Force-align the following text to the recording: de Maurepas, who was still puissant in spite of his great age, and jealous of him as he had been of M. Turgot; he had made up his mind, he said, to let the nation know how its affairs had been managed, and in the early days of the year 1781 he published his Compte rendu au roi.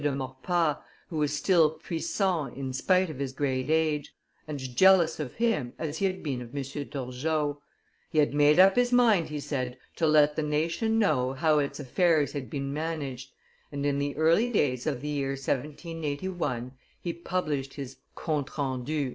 de 0.03 0.11
Maurepas, 0.11 0.77
who 1.09 1.17
was 1.17 1.31
still 1.31 1.69
puissant 1.77 2.57
in 2.57 2.73
spite 2.73 3.11
of 3.11 3.19
his 3.19 3.33
great 3.33 3.69
age, 3.69 4.15
and 4.47 4.57
jealous 4.57 5.19
of 5.19 5.35
him 5.35 5.73
as 5.77 5.99
he 5.99 6.05
had 6.05 6.23
been 6.23 6.41
of 6.41 6.55
M. 6.55 6.63
Turgot; 6.63 7.57
he 8.09 8.17
had 8.17 8.33
made 8.33 8.57
up 8.57 8.75
his 8.75 8.91
mind, 8.91 9.29
he 9.29 9.39
said, 9.39 9.77
to 9.97 10.07
let 10.07 10.35
the 10.35 10.41
nation 10.41 10.97
know 10.97 11.33
how 11.33 11.59
its 11.59 11.79
affairs 11.79 12.31
had 12.31 12.49
been 12.49 12.73
managed, 12.73 13.31
and 13.71 13.85
in 13.85 13.99
the 13.99 14.15
early 14.15 14.51
days 14.51 14.87
of 14.87 15.01
the 15.01 15.07
year 15.07 15.33
1781 15.33 16.71
he 16.99 17.13
published 17.13 17.75
his 17.75 17.97
Compte 18.15 18.49
rendu 18.57 19.01
au 19.03 19.05
roi. 19.05 19.09